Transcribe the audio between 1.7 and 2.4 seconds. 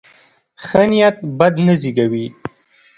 زېږوي.